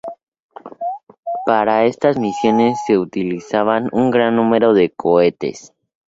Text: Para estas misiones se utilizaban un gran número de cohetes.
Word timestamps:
Para 1.45 1.83
estas 1.85 2.17
misiones 2.17 2.79
se 2.87 2.97
utilizaban 2.97 3.87
un 3.91 4.09
gran 4.09 4.35
número 4.35 4.73
de 4.73 4.89
cohetes. 4.89 5.75